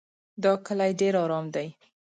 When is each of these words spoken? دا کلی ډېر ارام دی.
دا 0.43 0.51
کلی 0.65 0.91
ډېر 0.99 1.13
ارام 1.23 1.45
دی. 1.55 1.67